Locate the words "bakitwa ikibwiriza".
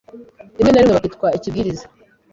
0.97-1.85